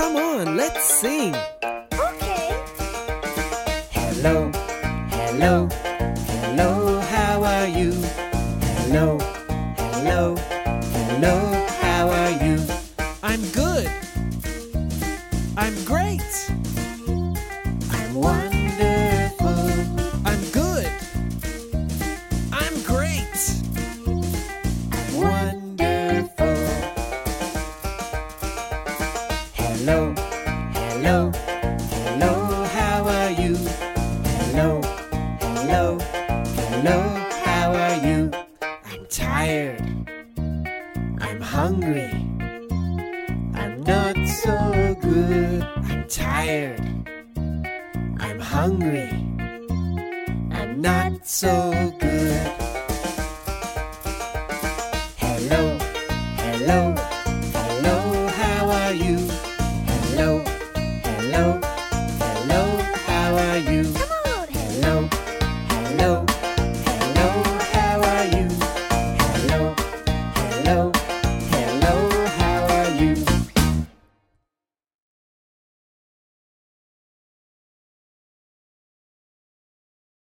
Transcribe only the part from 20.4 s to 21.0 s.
good.